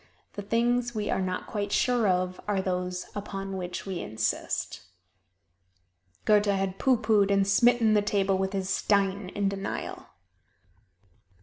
[0.33, 4.81] The things we are not quite sure of are those upon which we insist.
[6.25, 10.07] Goethe had pooh poohed and smitten the table with his "stein" in denial.